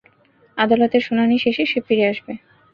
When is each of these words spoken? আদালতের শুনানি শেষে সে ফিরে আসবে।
আদালতের 0.57 1.01
শুনানি 1.01 1.35
শেষে 1.39 1.63
সে 1.65 1.79
ফিরে 1.87 2.05
আসবে। 2.11 2.33